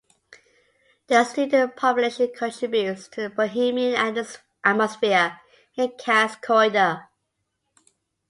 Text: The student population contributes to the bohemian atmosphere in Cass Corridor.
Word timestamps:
The 1.05 1.23
student 1.25 1.75
population 1.75 2.31
contributes 2.35 3.07
to 3.09 3.21
the 3.21 3.29
bohemian 3.29 4.17
atmosphere 4.63 5.39
in 5.75 5.91
Cass 5.95 6.35
Corridor. 6.37 7.07